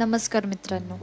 [0.00, 0.94] नमस्कार मित्रांनो.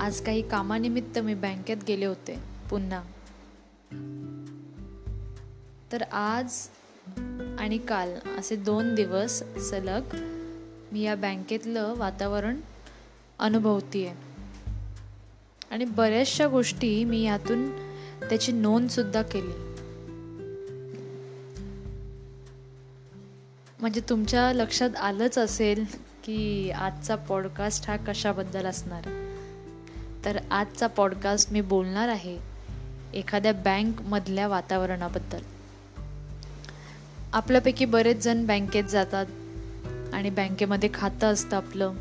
[0.00, 2.38] आज काही कामानिमित्त मी बँकेत गेले होते
[2.70, 3.02] पुन्हा.
[5.92, 6.68] तर आज
[7.58, 10.00] आणि काल असे दोन दिवस सलग
[10.92, 12.56] मी या बँकेतलं वातावरण
[13.38, 14.06] अनुभवतीये.
[14.06, 14.16] आहे
[15.70, 17.70] आणि बऱ्याचशा गोष्टी मी यातून
[18.28, 19.71] त्याची नोंदसुद्धा केली.
[23.82, 25.84] म्हणजे तुमच्या लक्षात आलंच असेल
[26.24, 29.30] की आजचा पॉडकास्ट हा कशाबद्दल असणार?
[30.24, 32.38] तर आजचा पॉडकास्ट मी बोलणार आहे
[33.14, 35.38] एखाद्या बँकमधल्या वातावरणाबद्दल.
[37.32, 39.26] आपल्यापैकी बरेच जण बँकेत जातात
[40.12, 41.92] आणि बँकेमध्ये खातं असतं आपलं.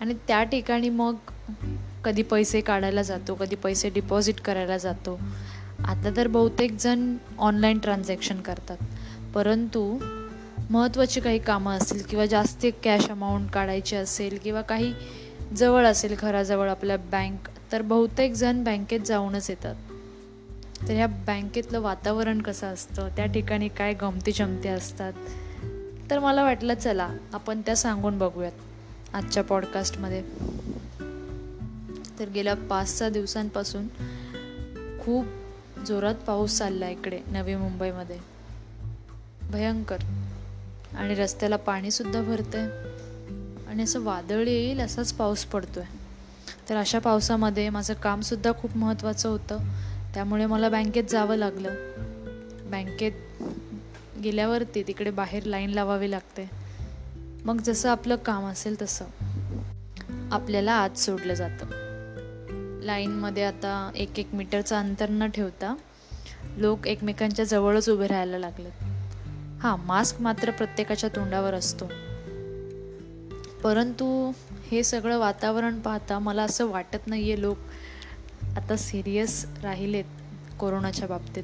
[0.00, 1.14] आणि त्या ठिकाणी मग
[2.04, 5.20] कधी पैसे काढायला जातो कधी पैसे डिपॉझिट करायला जातो.
[5.84, 8.76] आता तर बहुतेक जण ऑनलाईन ट्रान्झॅक्शन करतात.
[9.34, 9.98] परंतु
[10.74, 14.94] महत्त्वाची काही कामं असतील किंवा जास्त कॅश अमाऊंट काढायची असेल किंवा काही
[15.56, 19.74] जवळ असेल घराजवळ आपल्या बँक तर बहुतेक जण बँकेत जाऊनच येतात.
[20.88, 25.12] तर ह्या बँकेतलं वातावरण कसं असतं त्या ठिकाणी काय गमती जमती असतात?
[26.10, 28.52] तर मला वाटलं चला आपण त्या सांगून बघूयात
[29.12, 30.22] आजच्या पॉडकास्टमध्ये
[32.18, 33.86] तर गेल्या पाच सहा दिवसांपासून
[35.04, 35.26] खूप
[35.86, 38.18] जोरात पाऊस चालला इकडे नवी मुंबईमध्ये.
[39.52, 39.96] भयंकर.
[40.96, 42.68] आणि रस्त्याला पाणीसुद्धा भरतं आहे
[43.68, 46.04] आणि असं वादळ येईल असाच पाऊस पडतो आहे
[46.68, 49.58] तर अशा पावसामध्ये माझं कामसुद्धा खूप महत्त्वाचं होतं.
[50.14, 51.74] त्यामुळे मला बँकेत जावं लागलं.
[52.70, 53.12] बँकेत
[54.22, 56.50] गेल्यावरती तिकडे बाहेर लाईन लावावी लागते.
[57.44, 59.04] मग जसं आपलं काम असेल तसं.
[60.32, 61.66] आपल्याला आत सोडलं जातं.
[62.82, 65.74] लाईनमध्ये आता एक एक मीटरचं अंतर न ठेवता
[66.56, 68.83] लोक एकमेकांच्या जवळच उभे राहायला लागलेत.
[69.64, 71.84] हां मास्क मात्र प्रत्येकाच्या तोंडावर असतो.
[73.62, 74.32] परंतु
[74.70, 77.56] हे सगळं वातावरण पाहता मला असं वाटत नाही आहे लोक
[78.56, 80.04] आता सिरियस राहिलेत
[80.58, 81.42] कोरोनाच्या बाबतीत.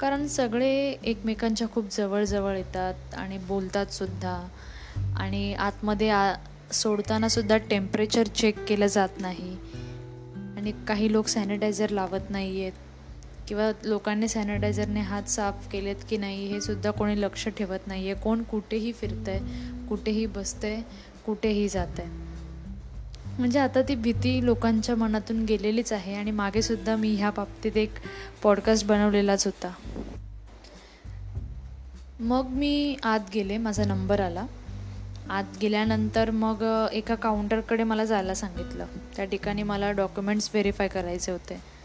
[0.00, 4.48] कारण सगळे एकमेकांच्या खूप जवळजवळ येतात आणि बोलतात सुद्धा.
[5.16, 6.34] आणि आतमध्ये आ
[6.72, 9.56] सोडताना सुद्धा टेम्परेचर चेक केलं जात नाही.
[10.56, 12.72] आणि काही लोक सॅनिटायझर लावत नाही आहेत
[13.50, 18.20] किंवा लोकांनी सॅनिटायझरने हात साफ केलेत की नाही हे सुद्धा कोणी लक्ष ठेवत नाही आहे
[18.20, 19.40] कोण कुठेही फिरतं आहे
[19.88, 20.82] कुठेही बसतं आहे
[21.26, 22.08] कुठेही जात आहे
[23.38, 27.90] म्हणजे आता ती भीती लोकांच्या मनातून गेलेलीच आहे आणि मागे सुद्धा मी ह्या बाबतीत एक
[28.42, 29.72] पॉडकास्ट बनवलेलाच होता.
[32.20, 34.46] मग मी आत गेले माझा नंबर आला.
[35.30, 38.84] आत गेल्यानंतर मग एका काउंटरकडे मला जायला सांगितलं.
[39.16, 41.79] त्या ठिकाणी मला डॉक्युमेंट्स व्हेरीफाय करायचे होते.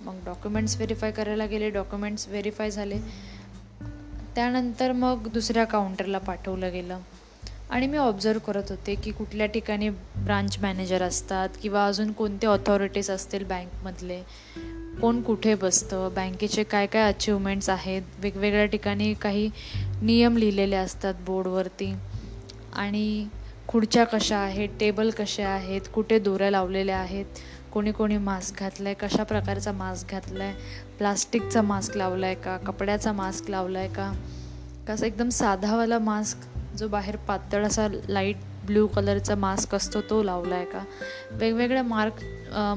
[0.00, 2.98] मग डॉक्युमेंट्स व्हेरीफाय करायला गेले डॉक्युमेंट्स व्हेरीफाय झाले.
[4.34, 6.98] त्यानंतर मग दुसऱ्या काउंटरला पाठवलं गेलं.
[7.70, 13.10] आणि मी ऑब्झर्व करत होते की कुठल्या ठिकाणी ब्रांच मॅनेजर असतात किंवा अजून कोणते ऑथॉरिटीज
[13.10, 14.22] असतील बँकमधले
[15.00, 19.50] कोण कुठे बसतं बँकेचे काय काय अचिव्हमेंट्स आहेत वेगवेगळ्या ठिकाणी काही
[20.02, 21.92] नियम लिहिलेले असतात बोर्डवरती
[22.74, 23.26] आणि
[23.68, 27.24] खुर्च्या कशा आहेत टेबल कसे आहेत कुठे दोऱ्या लावलेल्या आहेत
[27.72, 30.54] कोणी कोणी मास्क घातला आहे कशा प्रकारचा मास्क घातला आहे
[30.98, 32.56] प्लास्टिकचा मास्क लावला आहे का?
[32.56, 34.12] कपड्याचा मास्क लावला आहे का
[34.88, 36.46] कसं एकदम साधावाला मास्क
[36.76, 38.36] जो बाहेर पातळ असा लाइट
[38.66, 40.82] ब्ल्यू कलरचा मास्क असतो तो लावला आहे का?
[41.30, 42.22] वेगवेगळ्या मार्क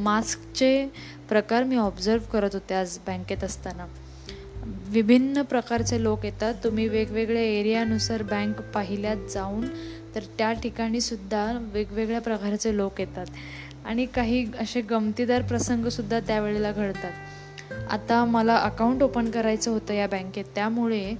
[0.02, 0.88] मास्कचे
[1.30, 3.86] प्रकार मी ऑब्झर्व करत होते आज बँकेत असताना.
[4.90, 6.54] विभिन्न प्रकारचे लोक येतात.
[6.64, 9.68] तुम्ही वेगवेगळ्या एरियानुसार बँक पाहिल्यात जाऊन
[10.16, 13.26] तर त्या ठिकाणी सुद्धा वेगवेगळ्या प्रकारचे लोक येतात.
[13.86, 17.12] आणि काही असे गमतीदार प्रसंगसुद्धा त्यावेळेला घडतात.
[17.90, 20.46] आता मला अकाउंट ओपन करायचं होतं या बँकेत.
[20.56, 21.14] त्यामुळे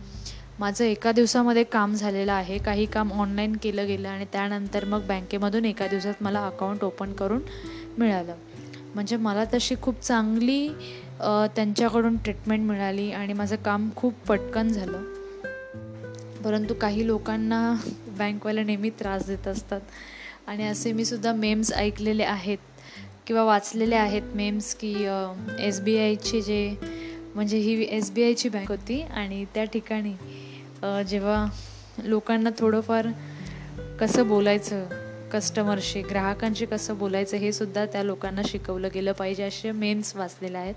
[0.60, 2.58] माझं एका दिवसामध्ये काम झालेलं आहे.
[2.58, 7.42] काही काम ऑनलाईन केलं गेलं आणि त्यानंतर मग बँकेमधून एका दिवसात मला अकाउंट ओपन करून
[7.98, 8.36] मिळालं.
[8.96, 10.68] म्हणजे मला तशी खूप चांगली
[11.56, 15.02] त्यांच्याकडून ट्रीटमेंट मिळाली आणि माझं काम खूप पटकन झालं.
[16.44, 17.74] परंतु काही लोकांना
[18.08, 19.82] बँकवाले नेहमी त्रास देत असतात.
[20.52, 22.58] आणि असे मी सुद्धा मेम्स ऐकलेले आहेत
[23.28, 24.22] किंवा वाचलेले आहेत.
[24.36, 24.94] मेम्स की
[25.60, 26.76] एस बी आयचे जे
[27.36, 30.14] म्हणजे ही एस बी आयची बँक होती आणि त्या ठिकाणी
[31.10, 31.46] जेव्हा
[32.04, 33.08] लोकांना थोडंफार
[34.00, 34.86] कसं बोलायचं
[35.34, 40.76] कस्टमरशी ग्राहकांशी कसं बोलायचं हे सुद्धा त्या लोकांना शिकवलं गेलं पाहिजे असे मेम्स वाचलेले आहेत.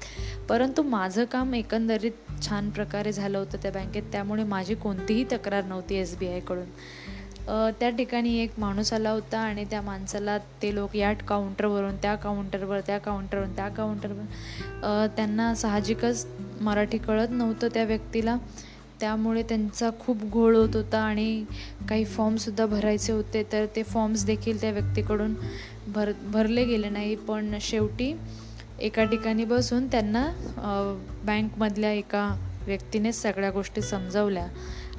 [0.48, 5.94] परंतु माझं काम एकंदरीत छान प्रकारे झालं होतं त्या बँकेत त्यामुळे माझी कोणतीही तक्रार नव्हती
[5.94, 6.68] एस बी आयकडून
[7.46, 12.80] त्या ठिकाणी एक माणूस आला होता आणि त्या माणसाला ते लोक या काउंटरवरून त्या काउंटरवर
[12.86, 16.26] त्या काउंटरवरून त्या काउंटरवर त्यांना साहजिकच
[16.60, 18.36] मराठी कळत नव्हतं त्या व्यक्तीला.
[19.00, 21.44] त्यामुळे त्यांचा खूप घोळ होत होता आणि
[21.88, 23.42] काही फॉर्मसुद्धा भरायचे होते.
[23.52, 25.34] तर ते फॉर्म्स देखील त्या व्यक्तीकडून
[25.94, 27.14] भर भरले गेले नाही.
[27.16, 28.12] पण शेवटी
[28.80, 30.26] एका ठिकाणी बसून त्यांना
[31.24, 32.28] बँकमधल्या एका
[32.66, 34.46] व्यक्तीनेच सगळ्या गोष्टी समजावल्या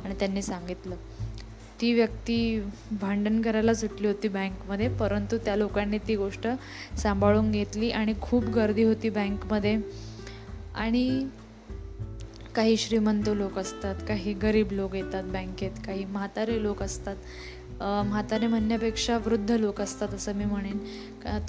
[0.04, 0.96] आणि त्यांनी सांगितलं.
[1.81, 2.60] ती व्यक्ती
[2.92, 6.48] भांडण करायला सुटली होती बँकमध्ये परंतु त्या लोकांनी ती गोष्ट
[6.98, 9.77] सांभाळून घेतली आणि खूप गर्दी होती बँकमध्ये.
[10.75, 11.27] आणि
[12.56, 17.16] काही श्रीमंत लोक असतात काही गरीब लोक येतात बँकेत काही म्हातारे लोक असतात.
[17.81, 20.77] म्हातारे म्हणण्यापेक्षा वृद्ध लोक असतात असं मी म्हणेन.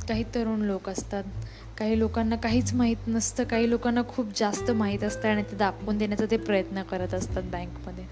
[0.08, 1.24] काही तरुण लोक असतात.
[1.78, 6.24] काही लोकांना काहीच माहीत नसतं काही लोकांना खूप जास्त माहीत असतं आणि ते दाखवून देण्याचा
[6.30, 8.04] ते प्रयत्न करत असतात बँकमध्ये.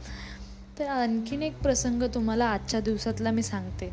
[0.78, 3.90] तर आणखीन एक प्रसंग तुम्हाला आजच्या दिवसातला मी सांगते.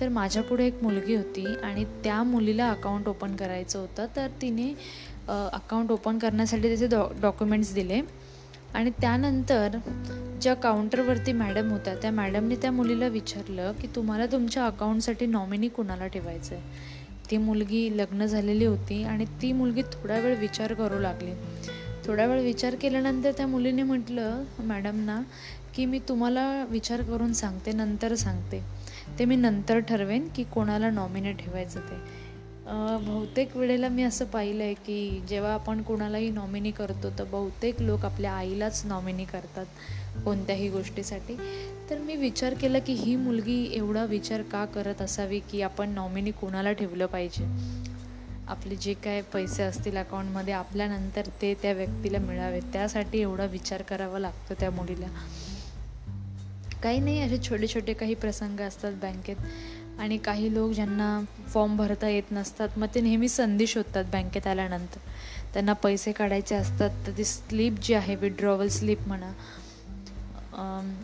[0.00, 4.06] तर माझ्यापुढे एक मुलगी होती आणि त्या मुलीला अकाउंट ओपन करायचं होतं.
[4.16, 4.72] तर तिने
[5.28, 8.00] अकाउंट ओपन करण्यासाठी त्याचे डॉ डॉक्युमेंट्स दिले.
[8.74, 9.76] आणि त्यानंतर
[10.42, 16.06] ज्या काउंटरवरती मॅडम होत्या त्या मॅडमने त्या मुलीला विचारलं की तुम्हाला तुमच्या अकाउंटसाठी नॉमिनी कुणाला
[16.06, 16.90] ठेवायचं आहे
[17.30, 21.32] ती मुलगी लग्न झालेली होती आणि ती मुलगी थोडा वेळ विचार करू लागली.
[22.06, 25.20] थोडा वेळ विचार केल्यानंतर त्या मुलीने म्हटलं मॅडमना
[25.74, 28.62] की मी तुम्हाला विचार करून सांगते नंतर सांगते.
[29.18, 31.96] ते मी नंतर ठरवेन की कोणाला नॉमिनेट ठेवायचं ते.
[33.06, 38.04] बहुतेक वेळेला मी असं पाहिलं आहे की जेव्हा आपण कोणालाही नॉमिनी करतो तर बहुतेक लोक
[38.04, 39.66] आपल्या आईलाच नॉमिनी करतात
[40.24, 41.36] कोणत्याही गोष्टीसाठी.
[41.90, 46.30] तर मी विचार केला की ही मुलगी एवढा विचार का करत असावी की आपण नॉमिनी
[46.30, 47.44] कोणाला ठेवलं पाहिजे?
[48.52, 54.18] आपले जे काय पैसे असतील अकाउंटमध्ये आपल्यानंतर ते त्या व्यक्तीला मिळावे त्यासाठी एवढा विचार करावा
[54.18, 55.06] लागतो त्या मुलीला.
[56.82, 59.36] काही नाही असे छोटे छोटे काही प्रसंग असतात बँकेत.
[59.98, 64.98] आणि काही लोक ज्यांना फॉर्म भरता येत नसतात मग ते नेहमी संधी शोधतात बँकेत आल्यानंतर.
[65.54, 69.32] त्यांना पैसे काढायचे असतात तर ती स्लीप जी आहे विड्रॉवल स्लीप म्हणा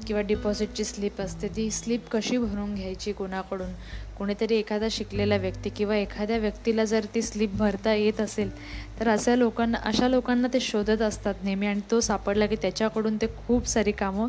[0.06, 3.72] किंवा डिपॉझिटची स्लिप असते ती स्लिप कशी भरून घ्यायची कोणाकडून?
[4.18, 8.50] कोणीतरी एखादा शिकलेला व्यक्ती किंवा एखाद्या व्यक्तीला जर ती स्लिप भरता येत असेल
[9.00, 13.26] तर अशा लोकांना अशा लोकांना ते शोधत असतात नेहमी आणि तो सापडला की त्याच्याकडून ते
[13.46, 14.28] खूप सारी कामं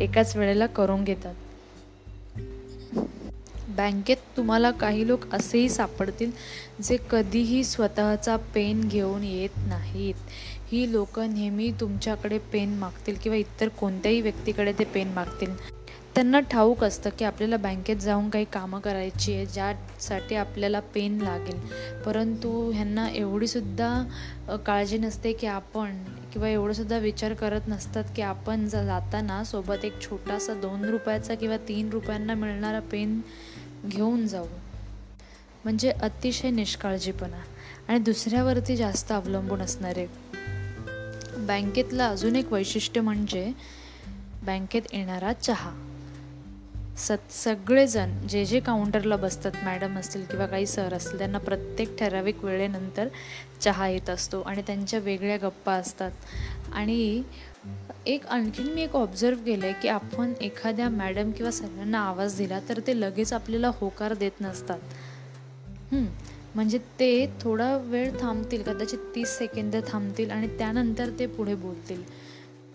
[0.00, 1.34] एकाच वेळेला करून घेतात.
[3.68, 6.30] बँकेत तुम्हाला काही लोक असेही सापडतील
[6.82, 10.14] जे कधीही स्वतःचा पेन घेऊन येत नाहीत.
[10.72, 15.54] ही लोक नेहमी तुमच्याकडे पेन मागतील किंवा इतर कोणत्याही व्यक्तीकडे ते पेन मागतील.
[16.14, 21.58] त्यांना ठाऊक असतं की आपल्याला बँकेत जाऊन काही कामं करायची आहे ज्यासाठी आपल्याला पेन लागेल.
[22.06, 26.02] परंतु ह्यांना एवढीसुद्धा काळजी नसते की आपण
[26.32, 31.56] किंवा एवढंसुद्धा विचार करत नसतात की आपण जर जाताना सोबत एक छोटासा दोन रुपयाचा किंवा
[31.68, 33.20] तीन रुपयांना मिळणारा पेन
[33.86, 34.46] घेऊन जाऊ
[35.64, 37.40] म्हणजे अतिशय निष्काळजीपणा.
[37.88, 40.06] आणि दुसऱ्यावरती जास्त अवलंबून असणारे
[41.50, 43.50] बँकेतलं अजून एक वैशिष्ट्य म्हणजे
[44.46, 45.70] बँकेत येणारा चहा.
[46.98, 52.44] सत सगळेजण जे जे काउंटरला बसतात मॅडम असतील किंवा काही सर असतील त्यांना प्रत्येक ठराविक
[52.44, 53.08] वेळेनंतर
[53.60, 56.10] चहा येत असतो आणि त्यांच्या वेगळ्या गप्पा असतात.
[56.72, 57.22] आणि
[58.06, 62.60] एक आणखीन मी एक ऑब्झर्व केलं आहे की आपण एखाद्या मॅडम किंवा सरांना आवाज दिला
[62.68, 64.78] तर ते लगेच आपल्याला होकार देत नसतात.
[66.54, 72.02] म्हणजे ते थोडा वेळ थांबतील कदाचित तीस सेकंद थांबतील आणि त्यानंतर ते पुढे बोलतील.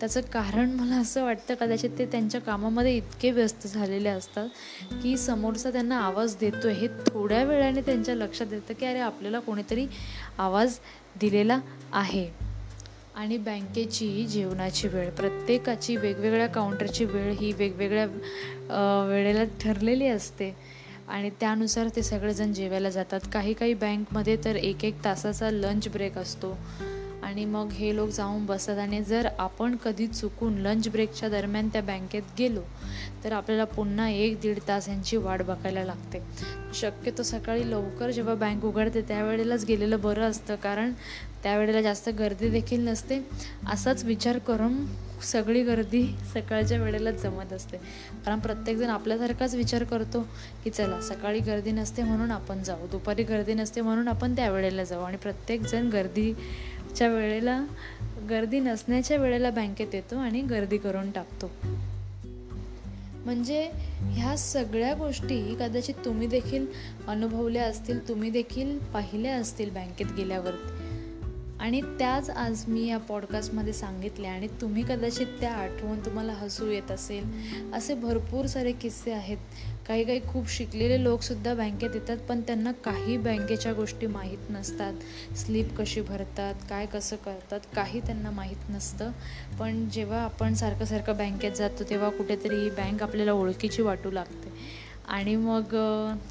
[0.00, 4.48] त्याचं कारण मला असं वाटतं कदाचित ते त्यांच्या कामामध्ये इतके व्यस्त झालेले असतात
[5.02, 9.86] की समोरचा त्यांना आवाज देतो हे थोड्या वेळाने त्यांच्या लक्षात येतं की अरे आपल्याला कोणीतरी
[10.38, 10.78] आवाज
[11.20, 11.60] दिलेला
[11.92, 12.28] आहे.
[13.14, 18.06] आणि बँकेची जेवणाची वेळ प्रत्येकाची वेगवेगळ्या काउंटरची वेळ ही वेगवेगळ्या
[19.08, 20.54] वेळेला ठरलेली असते.
[21.08, 23.20] आणि त्यानुसार ते सगळेजण जेवायला जातात.
[23.32, 26.56] काही काही बँकमध्ये तर एक एक तासाचा लंच ब्रेक असतो.
[27.26, 31.82] आणि मग हे लोक जाऊन बसतात आणि जर आपण कधी चुकून लंच ब्रेकच्या दरम्यान त्या
[31.82, 32.60] बँकेत गेलो
[33.24, 36.22] तर आपल्याला पुन्हा एक दीड तास यांची वाट बघायला लागते.
[36.74, 40.92] शक्यतो सकाळी लवकर जेव्हा बँक उघडते त्यावेळेलाच गेलेलं बरं असतं कारण
[41.42, 43.20] त्यावेळेला जास्त गर्दी देखील नसते.
[43.72, 44.84] असाच विचार करून
[45.24, 46.02] सगळी गर्दी
[46.34, 47.76] सकाळच्या वेळेलाच जमत असते.
[48.24, 50.20] कारण प्रत्येकजण आपल्यासारखाच विचार करतो
[50.64, 55.02] की चला सकाळी गर्दी नसते म्हणून आपण जाऊ दुपारी गर्दी नसते म्हणून आपण त्यावेळेला जाऊ.
[55.02, 56.32] आणि प्रत्येकजण गर्दी
[56.96, 57.64] च्या वेळेला
[58.30, 61.50] गर्दी नसण्याच्या वेळेला बँकेत येतो आणि गर्दी करून टाकतो.
[63.24, 66.66] म्हणजे ह्या सगळ्या गोष्टी कदाचित तुम्ही देखील
[67.08, 70.75] अनुभवल्या असतील तुम्ही देखील पाहिल्या असतील बँकेत गेल्यावरती
[71.60, 76.90] आणि त्याच आज मी या पॉडकास्टमध्ये सांगितल्या आणि तुम्ही कदाचित त्या आठवून तुम्हाला हसू येत
[76.90, 77.24] असेल.
[77.72, 79.36] असे भरपूर सारे किस्से आहेत.
[79.88, 84.94] काही काही खूप शिकलेले लोकसुद्धा बँकेत येतात पण त्यांना काही बँकेच्या गोष्टी माहीत नसतात.
[85.36, 89.10] स्लीप कशी भरतात काय कसं करतात काही त्यांना माहीत नसतं.
[89.60, 94.75] पण जेव्हा आपण सारखं सारखं बँकेत जातो तेव्हा कुठेतरी ही बँक आपल्याला ओळखीची वाटू लागते.
[95.06, 95.74] आणि मग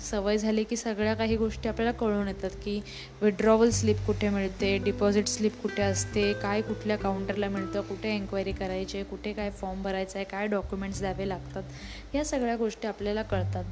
[0.02, 2.80] सवय झाली की सगळ्या काही गोष्टी आपल्याला कळून येतात की
[3.22, 8.98] विड्रॉवल स्लिप कुठे मिळते डिपॉझिट स्लिप कुठे असते काय कुठल्या काउंटरला मिळतं कुठे एन्क्वायरी करायची
[8.98, 13.64] आहे कुठे काय फॉर्म भरायचा आहे काय डॉक्युमेंट्स द्यावे लागतात या सगळ्या गोष्टी आपल्याला कळतात.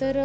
[0.00, 0.18] तर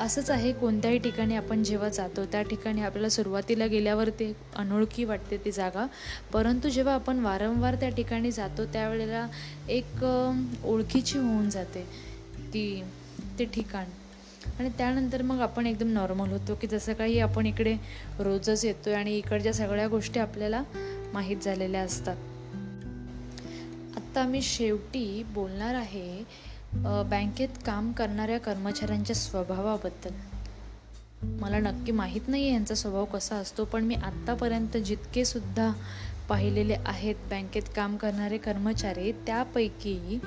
[0.00, 5.36] असंच आहे कोणत्याही ठिकाणी आपण जेव्हा जातो त्या ठिकाणी आपल्याला सुरुवातीला गेल्यावर ते अनोळखी वाटते
[5.44, 5.86] ती जागा.
[6.32, 9.26] परंतु जेव्हा आपण वारंवार त्या ठिकाणी जातो त्यावेळेला
[9.68, 10.04] एक
[10.64, 11.84] ओळखीची होऊन जाते
[12.54, 12.82] ती
[13.38, 13.86] ते ठिकाण.
[14.58, 17.76] आणि त्यानंतर मग आपण एकदम नॉर्मल होतो की जसं काही आपण इकडे
[18.18, 20.62] रोजच येतो आणि इकडच्या सगळ्या गोष्टी आपल्याला
[21.12, 22.16] माहीत झालेल्या असतात.
[23.96, 26.24] आत्ता मी शेवटी बोलणार आहे
[27.10, 30.10] बँकेत काम करणाऱ्या कर्मचाऱ्यांच्या स्वभावाबद्दल.
[31.40, 35.72] मला नक्की माहीत नाही आहे यांचा स्वभाव कसा असतो पण मी आत्तापर्यंत जितके सुद्धा
[36.28, 40.18] पाहिलेले आहेत बँकेत काम करणारे कर्मचारी त्यापैकी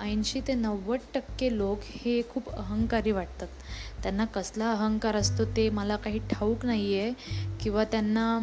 [0.00, 3.48] ऐंशी ते नव्वद टक्के लोक हे खूप अहंकारी वाटतात.
[4.02, 7.12] त्यांना कसला अहंकार असतो ते मला काही ठाऊक नाही आहे
[7.60, 8.38] किंवा त्यांना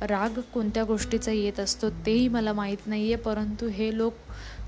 [0.00, 4.14] राग कोणत्या गोष्टीचा येत असतो तेही मला माहीत नाही आहे परंतु हे लोक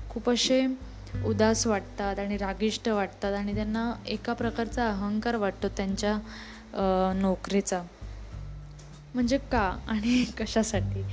[0.09, 0.65] खूप असे
[1.25, 6.17] उदास वाटतात आणि रागिष्ट वाटतात आणि त्यांना एका प्रकारचा अहंकार वाटतो त्यांच्या
[7.15, 7.81] नोकरीचा.
[9.13, 11.03] म्हणजे का आणि कशासाठी?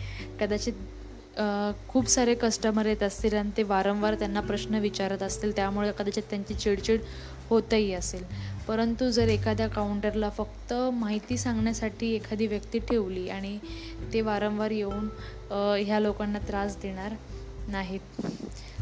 [0.40, 0.72] कदाचित
[1.88, 6.54] खूप सारे कस्टमर येत असतील आणि ते वारंवार त्यांना प्रश्न विचारत असतील त्यामुळे कदाचित त्यांची
[6.54, 7.00] चिडचिड
[7.48, 8.22] होतही असेल.
[8.68, 13.58] परंतु जर एखाद्या काउंटरला फक्त माहिती सांगण्यासाठी एखादी व्यक्ती ठेवली आणि
[14.12, 15.08] ते वारंवार येऊन
[15.50, 17.12] ह्या लोकांना त्रास देणार
[17.68, 18.26] नाहीत.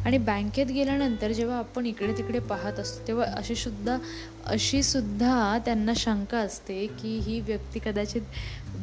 [0.05, 3.97] आणि बँकेत गेल्यानंतर जेव्हा आपण इकडे तिकडे पाहत असतो तेव्हा अशी सुद्धा
[4.47, 8.23] अशी सुद्धा त्यांना शंका असते की ही व्यक्ती कदाचित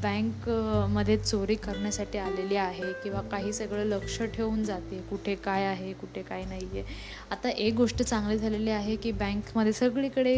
[0.03, 6.21] बँकमध्ये चोरी करण्यासाठी आलेली आहे किंवा काही सगळं लक्ष ठेवून जाते कुठे काय आहे कुठे
[6.21, 6.83] काय नाही आहे
[7.31, 10.35] आता एक गोष्ट चांगली झालेली आहे की बँकमध्ये सगळीकडे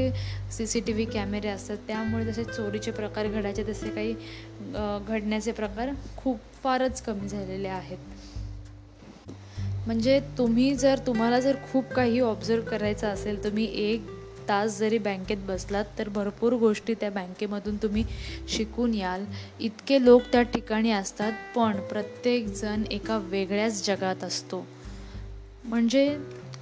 [0.51, 4.13] सी सी टी व्ही कॅमेरे असतात त्यामुळे जसे चोरीचे प्रकार घडायचे तसे काही
[5.07, 7.97] घडण्याचे प्रकार खूप फारच कमी झालेले आहेत.
[9.85, 14.09] म्हणजे तुम्ही जर तुम्हाला जर खूप काही ऑब्झर्व करायचं असेल तुम्ही एक
[14.50, 18.03] तास जरी बँकेत बसलात तर भरपूर गोष्टी त्या बँकेमधून तुम्ही
[18.47, 19.25] शिकून याल.
[19.59, 24.65] इतके लोक त्या ठिकाणी असतात पण प्रत्येकजण एका वेगळ्याच जगात असतो.
[25.63, 26.17] म्हणजे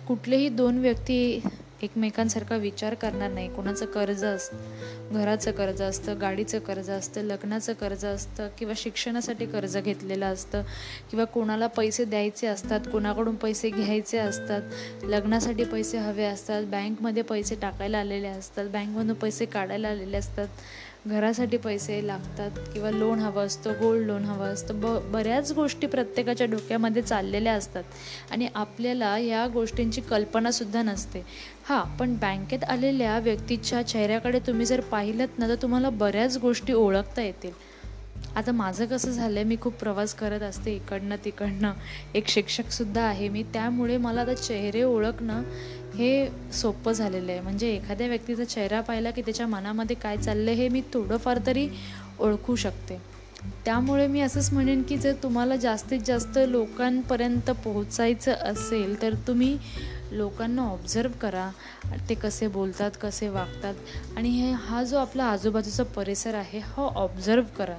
[0.07, 1.39] कुठलेही दोन व्यक्ती
[1.83, 3.47] एकमेकांसारखा विचार करणार नाही.
[3.49, 9.77] कोणाचं कर्ज असतं घराचं कर्ज असतं गाडीचं कर्ज असतं लग्नाचं कर्ज असतं किंवा शिक्षणासाठी कर्ज
[9.77, 10.61] घेतलेलं असतं
[11.11, 17.55] किंवा कोणाला पैसे द्यायचे असतात कोणाकडून पैसे घ्यायचे असतात लग्नासाठी पैसे हवे असतात बँकमध्ये पैसे
[17.55, 20.47] टाकायला आलेले असतात बँकमधून पैसे काढायला आलेले असतात.
[21.07, 26.47] घरासाठी पैसे लागतात किंवा लोन हवं असतं गोल्ड लोन हवं असतं ब बऱ्याच गोष्टी प्रत्येकाच्या
[26.47, 27.83] डोक्यामध्ये चाललेल्या असतात.
[28.31, 31.23] आणि आपल्याला या गोष्टींची कल्पनासुद्धा नसते.
[31.69, 37.21] हां पण बँकेत आलेल्या व्यक्तीच्या चेहऱ्याकडे तुम्ही जर पाहिलंत ना तर तुम्हाला बऱ्याच गोष्टी ओळखता
[37.21, 37.51] येतील.
[38.35, 41.73] आता माझं कसं झालं आहे मी खूप प्रवास करत असते इकडनं तिकडनं.
[42.13, 45.43] एक शिक्षकसुद्धा आहे मी त्यामुळे मला आता चेहरे ओळखणं
[45.99, 47.41] हे सोपं झालेलं आहे.
[47.41, 51.67] म्हणजे एखाद्या व्यक्तीचा चेहरा पाहिला की त्याच्या मनामध्ये काय चाललं हे मी थोडंफार तरी
[52.19, 52.99] ओळखू शकते.
[53.65, 59.57] त्यामुळे मी असंच म्हणेन की जर तुम्हाला जास्तीत जास्त लोकांपर्यंत पोहोचायचं असेल तर तुम्ही
[60.11, 61.51] लोकांना ऑब्झर्व करा.
[62.09, 63.73] ते कसे बोलतात कसे वागतात.
[64.17, 67.75] आणि हे हा जो आपला आजूबाजूचा परिसर आहे हा ऑब्झर्व करा.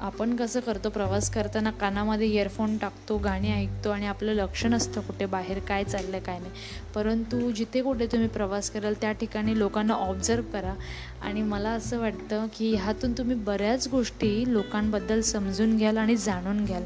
[0.00, 5.26] आपण कसं करतो प्रवास करताना कानामध्ये इयरफोन टाकतो गाणी ऐकतो आणि आपलं लक्ष नसतं कुठे
[5.26, 6.52] बाहेर काय चाललं आहे काय नाही.
[6.94, 10.74] परंतु जिथे कुठे तुम्ही प्रवास कराल त्या ठिकाणी लोकांना ऑब्झर्व करा.
[11.22, 16.82] आणि मला असं वाटतं की ह्यातून तुम्ही बऱ्याच गोष्टी लोकांबद्दल समजून घ्याल आणि जाणून घ्याल.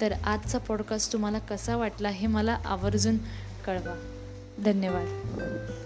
[0.00, 3.16] तर आजचा पॉडकास्ट तुम्हाला कसा वाटला हे मला आवर्जून
[3.66, 4.17] कळवा.
[4.64, 5.77] धन्यवाद.